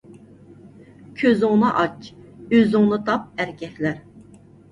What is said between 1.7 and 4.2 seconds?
ئاچ، ئۆزۈڭنى تاپ ئەركەكلەر